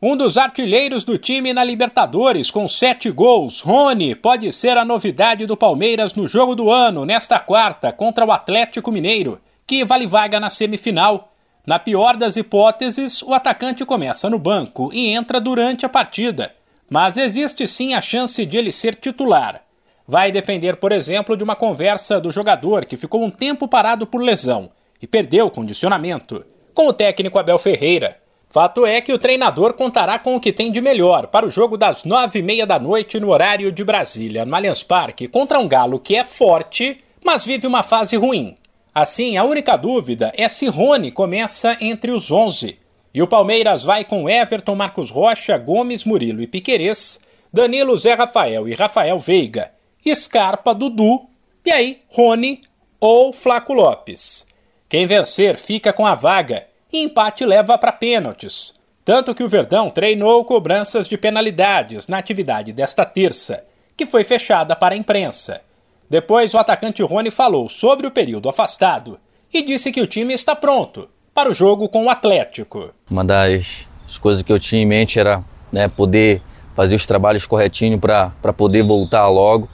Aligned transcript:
Um 0.00 0.14
dos 0.14 0.36
artilheiros 0.36 1.04
do 1.04 1.16
time 1.16 1.54
na 1.54 1.64
Libertadores, 1.64 2.50
com 2.50 2.68
sete 2.68 3.10
gols, 3.10 3.62
Rony, 3.62 4.14
pode 4.14 4.52
ser 4.52 4.76
a 4.76 4.84
novidade 4.84 5.46
do 5.46 5.56
Palmeiras 5.56 6.12
no 6.12 6.28
jogo 6.28 6.54
do 6.54 6.70
ano, 6.70 7.06
nesta 7.06 7.40
quarta, 7.40 7.90
contra 7.90 8.26
o 8.26 8.30
Atlético 8.30 8.92
Mineiro, 8.92 9.40
que 9.66 9.86
vale 9.86 10.06
vaga 10.06 10.38
na 10.38 10.50
semifinal. 10.50 11.32
Na 11.66 11.78
pior 11.78 12.14
das 12.14 12.36
hipóteses, 12.36 13.22
o 13.22 13.32
atacante 13.32 13.86
começa 13.86 14.28
no 14.28 14.38
banco 14.38 14.90
e 14.92 15.08
entra 15.08 15.40
durante 15.40 15.86
a 15.86 15.88
partida. 15.88 16.54
Mas 16.90 17.16
existe 17.16 17.66
sim 17.66 17.94
a 17.94 18.00
chance 18.02 18.44
de 18.44 18.58
ele 18.58 18.72
ser 18.72 18.96
titular. 18.96 19.62
Vai 20.06 20.30
depender, 20.30 20.76
por 20.76 20.92
exemplo, 20.92 21.38
de 21.38 21.42
uma 21.42 21.56
conversa 21.56 22.20
do 22.20 22.30
jogador 22.30 22.84
que 22.84 22.98
ficou 22.98 23.24
um 23.24 23.30
tempo 23.30 23.66
parado 23.66 24.06
por 24.06 24.20
lesão 24.20 24.68
e 25.00 25.06
perdeu 25.06 25.46
o 25.46 25.50
condicionamento, 25.50 26.44
com 26.74 26.86
o 26.86 26.92
técnico 26.92 27.38
Abel 27.38 27.58
Ferreira. 27.58 28.25
Fato 28.48 28.86
é 28.86 29.00
que 29.00 29.12
o 29.12 29.18
treinador 29.18 29.74
contará 29.74 30.18
com 30.18 30.36
o 30.36 30.40
que 30.40 30.52
tem 30.52 30.70
de 30.70 30.80
melhor 30.80 31.26
para 31.26 31.46
o 31.46 31.50
jogo 31.50 31.76
das 31.76 32.04
nove 32.04 32.38
e 32.38 32.42
meia 32.42 32.66
da 32.66 32.78
noite 32.78 33.20
no 33.20 33.30
horário 33.30 33.70
de 33.70 33.84
Brasília, 33.84 34.46
no 34.46 34.54
Allianz 34.54 34.82
Parque, 34.82 35.28
contra 35.28 35.58
um 35.58 35.68
Galo 35.68 35.98
que 35.98 36.16
é 36.16 36.24
forte, 36.24 36.98
mas 37.24 37.44
vive 37.44 37.66
uma 37.66 37.82
fase 37.82 38.16
ruim. 38.16 38.54
Assim, 38.94 39.36
a 39.36 39.44
única 39.44 39.76
dúvida 39.76 40.32
é 40.34 40.48
se 40.48 40.66
Rony 40.68 41.12
começa 41.12 41.76
entre 41.80 42.10
os 42.10 42.30
onze. 42.30 42.78
E 43.12 43.20
o 43.20 43.26
Palmeiras 43.26 43.84
vai 43.84 44.04
com 44.04 44.28
Everton, 44.28 44.74
Marcos 44.74 45.10
Rocha, 45.10 45.58
Gomes, 45.58 46.04
Murilo 46.04 46.40
e 46.40 46.46
Piquerez, 46.46 47.20
Danilo, 47.52 47.96
Zé 47.98 48.14
Rafael 48.14 48.68
e 48.68 48.74
Rafael 48.74 49.18
Veiga, 49.18 49.70
Scarpa, 50.14 50.74
Dudu, 50.74 51.26
e 51.64 51.70
aí 51.70 51.98
Rony 52.08 52.62
ou 53.00 53.32
Flaco 53.32 53.74
Lopes. 53.74 54.46
Quem 54.88 55.06
vencer 55.06 55.58
fica 55.58 55.92
com 55.92 56.06
a 56.06 56.14
vaga 56.14 56.66
e 56.96 57.02
empate 57.02 57.44
leva 57.44 57.76
para 57.76 57.92
pênaltis. 57.92 58.74
Tanto 59.04 59.34
que 59.34 59.44
o 59.44 59.48
Verdão 59.48 59.90
treinou 59.90 60.44
cobranças 60.44 61.06
de 61.06 61.16
penalidades 61.16 62.08
na 62.08 62.18
atividade 62.18 62.72
desta 62.72 63.04
terça, 63.04 63.64
que 63.96 64.06
foi 64.06 64.24
fechada 64.24 64.74
para 64.74 64.94
a 64.94 64.98
imprensa. 64.98 65.60
Depois, 66.08 66.54
o 66.54 66.58
atacante 66.58 67.02
Rony 67.02 67.30
falou 67.30 67.68
sobre 67.68 68.06
o 68.06 68.10
período 68.10 68.48
afastado 68.48 69.18
e 69.52 69.62
disse 69.62 69.92
que 69.92 70.00
o 70.00 70.06
time 70.06 70.34
está 70.34 70.56
pronto 70.56 71.08
para 71.34 71.50
o 71.50 71.54
jogo 71.54 71.88
com 71.88 72.06
o 72.06 72.10
Atlético. 72.10 72.90
Uma 73.10 73.24
das 73.24 73.86
coisas 74.20 74.42
que 74.42 74.52
eu 74.52 74.58
tinha 74.58 74.82
em 74.82 74.86
mente 74.86 75.20
era 75.20 75.42
né, 75.70 75.88
poder 75.88 76.40
fazer 76.74 76.94
os 76.94 77.06
trabalhos 77.06 77.46
corretinho 77.46 77.98
para 77.98 78.30
poder 78.56 78.82
voltar 78.82 79.28
logo 79.28 79.68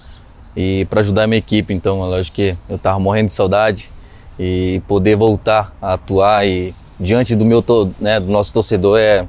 e 0.56 0.86
para 0.90 1.00
ajudar 1.00 1.24
a 1.24 1.26
minha 1.26 1.38
equipe. 1.38 1.72
Então, 1.72 2.00
lógico 2.00 2.36
que 2.36 2.56
eu 2.68 2.76
estava 2.76 2.98
morrendo 2.98 3.26
de 3.26 3.32
saudade 3.32 3.90
e 4.38 4.82
poder 4.86 5.16
voltar 5.16 5.74
a 5.80 5.94
atuar 5.94 6.46
e 6.46 6.74
diante 7.02 7.34
do 7.34 7.44
meu 7.44 7.64
né, 8.00 8.20
do 8.20 8.30
nosso 8.30 8.52
torcedor 8.54 8.98
é 8.98 9.26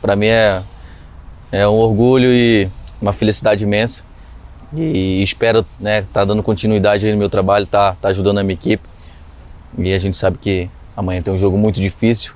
para 0.00 0.14
mim 0.14 0.26
é, 0.26 0.62
é 1.52 1.68
um 1.68 1.74
orgulho 1.74 2.32
e 2.32 2.68
uma 3.02 3.12
felicidade 3.12 3.64
imensa 3.64 4.04
e 4.72 5.22
espero 5.22 5.66
né 5.78 5.98
estar 6.00 6.20
tá 6.20 6.24
dando 6.24 6.42
continuidade 6.42 7.10
no 7.10 7.18
meu 7.18 7.28
trabalho 7.28 7.66
tá, 7.66 7.96
tá 8.00 8.08
ajudando 8.08 8.38
a 8.38 8.42
minha 8.42 8.54
equipe 8.54 8.84
e 9.76 9.92
a 9.92 9.98
gente 9.98 10.16
sabe 10.16 10.38
que 10.38 10.70
amanhã 10.96 11.20
tem 11.20 11.34
um 11.34 11.38
jogo 11.38 11.58
muito 11.58 11.80
difícil 11.80 12.32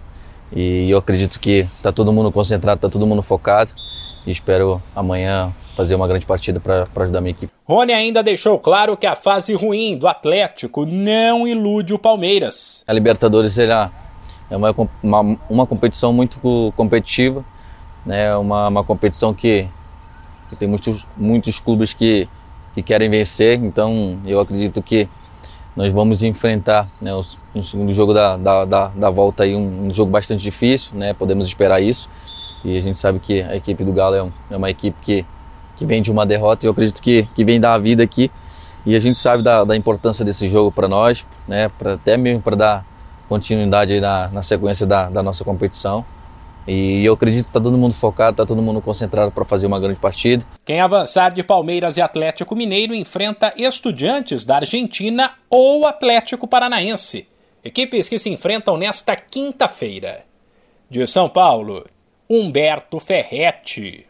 e 0.53 0.91
eu 0.91 0.98
acredito 0.98 1.38
que 1.38 1.66
tá 1.83 1.92
todo 1.92 2.12
mundo 2.12 2.33
concentrado 2.33 2.81
tá 2.81 2.88
todo 2.88 3.06
mundo 3.06 3.22
focado 3.22 3.72
e 4.27 4.33
espero 4.33 4.83
amanhã 4.94 5.53
fazer 5.77 5.94
uma 5.94 6.06
grande 6.06 6.25
partida 6.25 6.61
para 6.61 6.86
ajudar 6.97 7.19
a 7.19 7.20
minha 7.20 7.33
equipe. 7.33 7.53
Rony 7.64 7.92
ainda 7.92 8.22
deixou 8.22 8.59
claro 8.59 8.97
que 8.97 9.06
a 9.06 9.16
fase 9.16 9.55
ruim 9.55 9.97
do 9.97 10.06
Atlético 10.06 10.86
não 10.86 11.47
ilude 11.48 11.92
o 11.92 11.98
Palmeiras. 11.98 12.84
A 12.86 12.92
Libertadores 12.92 13.59
ela 13.59 13.91
é 14.50 14.56
uma, 14.56 14.75
uma, 15.03 15.39
uma 15.48 15.67
competição 15.67 16.12
muito 16.12 16.73
competitiva, 16.77 17.45
né? 18.05 18.37
uma, 18.37 18.69
uma 18.69 18.84
competição 18.84 19.33
que, 19.33 19.69
que 20.48 20.56
tem 20.56 20.69
muitos, 20.69 21.06
muitos 21.17 21.59
clubes 21.59 21.92
que, 21.92 22.28
que 22.75 22.83
querem 22.83 23.09
vencer, 23.09 23.59
então 23.62 24.19
eu 24.27 24.41
acredito 24.41 24.83
que 24.83 25.09
nós 25.77 25.91
vamos 25.92 26.22
enfrentar 26.22 26.88
né, 27.00 27.10
no 27.55 27.62
segundo 27.62 27.93
jogo 27.93 28.15
da, 28.15 28.37
da, 28.37 28.65
da, 28.65 28.88
da 28.88 29.10
volta 29.10 29.43
aí 29.43 29.56
um, 29.56 29.87
um, 29.87 29.91
jogo 29.91 30.10
bastante 30.10 30.41
difícil, 30.41 30.97
né, 30.97 31.12
podemos 31.12 31.47
esperar 31.47 31.82
isso. 31.82 32.09
E 32.65 32.78
a 32.78 32.81
gente 32.81 32.99
sabe 32.99 33.19
que 33.19 33.43
a 33.43 33.56
equipe 33.56 33.84
do 33.84 33.93
Galo 33.93 34.15
é, 34.15 34.22
um, 34.22 34.32
é 34.50 34.56
uma 34.56 34.71
equipe 34.71 34.97
que, 35.03 35.26
que 35.76 35.84
vem 35.84 36.00
de 36.00 36.12
uma 36.12 36.25
derrota 36.25 36.65
e 36.65 36.69
eu 36.69 36.71
acredito 36.71 37.03
que, 37.03 37.28
que 37.34 37.44
vem 37.44 37.61
dar 37.61 37.75
a 37.75 37.78
vida 37.78 38.03
aqui. 38.03 38.31
E 38.87 38.94
a 38.94 39.00
gente 39.00 39.19
sabe 39.19 39.43
da, 39.43 39.65
da 39.65 39.76
importância 39.76 40.25
desse 40.25 40.49
jogo 40.49 40.71
para 40.71 40.87
nós, 40.87 41.26
né, 41.49 41.69
pra, 41.76 41.94
até 41.94 42.16
mesmo 42.16 42.41
para 42.41 42.55
dar 42.55 42.87
continuidade 43.29 44.01
na, 44.01 44.29
na 44.29 44.43
sequência 44.43 44.87
da, 44.87 45.09
da 45.09 45.23
nossa 45.23 45.45
competição. 45.45 46.05
E 46.67 47.05
eu 47.05 47.12
acredito 47.12 47.45
que 47.45 47.51
está 47.51 47.61
todo 47.61 47.77
mundo 47.77 47.93
focado, 47.93 48.31
está 48.33 48.47
todo 48.47 48.62
mundo 48.62 48.81
concentrado 48.81 49.31
para 49.31 49.45
fazer 49.45 49.67
uma 49.67 49.79
grande 49.79 50.01
partida. 50.01 50.45
Quem 50.65 50.81
avançar 50.81 51.33
de 51.33 51.43
Palmeiras 51.43 51.97
e 51.97 52.03
Atlético 52.03 52.57
Mineiro 52.57 52.95
enfrenta 52.95 53.53
Estudiantes 53.57 54.45
da 54.45 54.57
Argentina 54.57 55.33
ou 55.51 55.87
Atlético 55.87 56.49
Paranaense. 56.49 57.29
Equipes 57.62 58.09
que 58.09 58.19
se 58.19 58.31
enfrentam 58.31 58.77
nesta 58.77 59.15
quinta-feira. 59.15 60.25
De 60.89 61.06
São 61.06 61.29
Paulo, 61.29 61.85
Humberto 62.29 62.99
Ferretti. 62.99 64.06